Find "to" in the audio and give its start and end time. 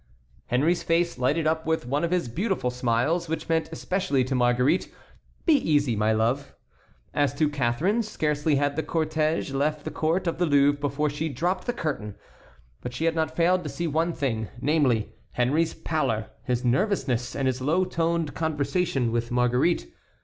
4.23-4.33, 7.35-7.47, 13.61-13.69